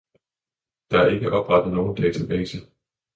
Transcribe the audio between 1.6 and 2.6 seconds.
nogen database.